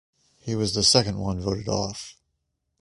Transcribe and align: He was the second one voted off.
He 0.39 0.55
was 0.55 0.73
the 0.73 0.81
second 0.81 1.19
one 1.19 1.39
voted 1.39 1.67
off. 1.67 2.15